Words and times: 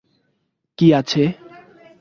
কী 0.77 0.87
আছে? 0.93 1.23